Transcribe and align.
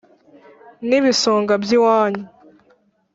n’ibisonga 0.87 1.53
by’iwanyu 1.63 2.23